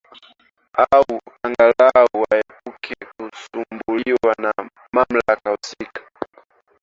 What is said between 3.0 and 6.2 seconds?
kusumbuliwa na mamlaka husika